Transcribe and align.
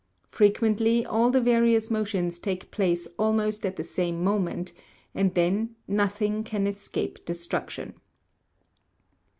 Frequently 0.29 1.05
all 1.05 1.29
the 1.29 1.39
various 1.39 1.91
motions 1.91 2.39
take 2.39 2.71
place 2.71 3.07
almost 3.19 3.67
at 3.67 3.75
the 3.75 3.83
same 3.83 4.23
moment, 4.23 4.73
and 5.13 5.35
then 5.35 5.75
nothing 5.87 6.43
can 6.43 6.65
escape 6.65 7.23
destruction. 7.23 7.93